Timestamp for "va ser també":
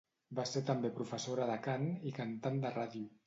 0.37-0.91